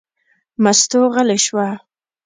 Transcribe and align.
مستو 0.63 0.99
غلې 1.13 1.37
شوه. 1.45 1.67